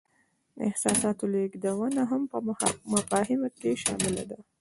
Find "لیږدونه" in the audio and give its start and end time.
1.33-2.01